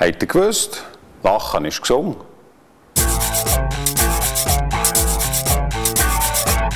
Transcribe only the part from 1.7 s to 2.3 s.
gesungen.